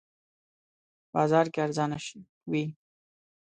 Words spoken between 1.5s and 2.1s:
کې ارزانه